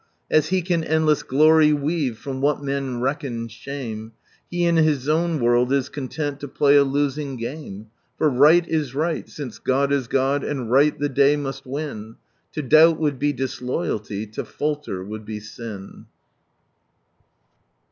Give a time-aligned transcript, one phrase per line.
[0.31, 4.13] As He can endless glory weave from what men reckon shame,
[4.49, 7.91] He in His Own world is content to play a losing game.
[8.17, 12.15] For right is right, since God is God, and right, the day must win.
[12.53, 16.07] To doubt would be disloyalty, to falter would be sin